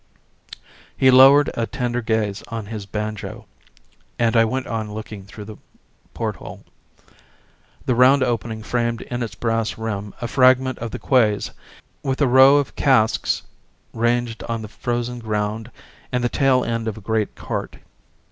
He 0.97 1.11
lowered 1.11 1.51
a 1.53 1.67
tender 1.67 2.01
gaze 2.01 2.41
on 2.47 2.65
his 2.65 2.87
banjo 2.87 3.45
and 4.17 4.35
I 4.35 4.45
went 4.45 4.65
on 4.65 4.91
looking 4.91 5.25
through 5.25 5.45
the 5.45 5.57
porthole. 6.15 6.63
The 7.85 7.93
round 7.93 8.23
opening 8.23 8.63
framed 8.63 9.01
in 9.03 9.21
its 9.21 9.35
brass 9.35 9.77
rim 9.77 10.15
a 10.19 10.27
fragment 10.27 10.79
of 10.79 10.89
the 10.89 10.97
quays, 10.97 11.51
with 12.01 12.19
a 12.19 12.25
row 12.27 12.57
of 12.57 12.75
casks 12.75 13.43
ranged 13.93 14.43
on 14.45 14.63
the 14.63 14.67
frozen 14.67 15.19
ground 15.19 15.69
and 16.11 16.23
the 16.23 16.29
tailend 16.29 16.87
of 16.87 16.97
a 16.97 17.01
great 17.01 17.35
cart. 17.35 17.77